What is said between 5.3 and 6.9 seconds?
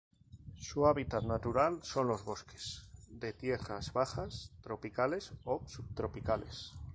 o subtropicales.